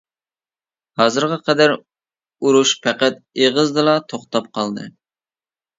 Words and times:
ھازىرغا 1.01 1.37
قەدەر، 1.49 1.73
ئۇرۇش 1.75 2.75
پەقەت 2.87 3.23
ئېغىزدىلا 3.43 3.97
توختاپ 4.13 4.53
قالدى. 4.59 4.93